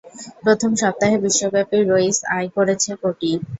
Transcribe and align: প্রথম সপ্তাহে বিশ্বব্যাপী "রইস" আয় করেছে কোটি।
প্রথম 0.43 0.71
সপ্তাহে 0.81 1.17
বিশ্বব্যাপী 1.23 1.77
"রইস" 1.83 2.17
আয় 2.35 2.49
করেছে 2.55 2.91
কোটি। 3.01 3.31